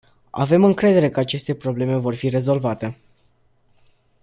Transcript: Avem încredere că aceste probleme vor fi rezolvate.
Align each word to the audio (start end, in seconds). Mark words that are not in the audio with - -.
Avem 0.29 0.63
încredere 0.63 1.09
că 1.09 1.19
aceste 1.19 1.55
probleme 1.55 1.97
vor 1.97 2.15
fi 2.15 2.29
rezolvate. 2.29 2.97